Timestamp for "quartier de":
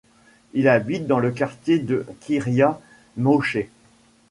1.29-2.07